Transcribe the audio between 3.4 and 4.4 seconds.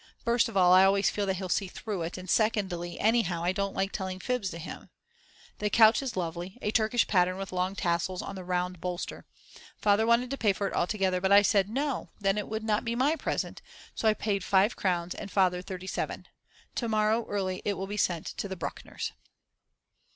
I don't like telling